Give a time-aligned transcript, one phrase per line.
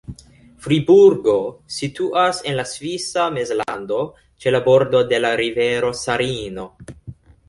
[0.67, 1.33] Friburgo
[1.73, 3.99] situas en la Svisa Mezlando
[4.45, 6.67] ĉe la bordo de la rivero Sarino.